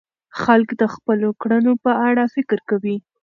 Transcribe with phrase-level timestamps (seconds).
[0.41, 2.97] خلک د خپلو کړنو په اړه فکر کوي.